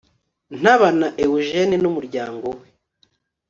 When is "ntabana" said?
0.59-1.07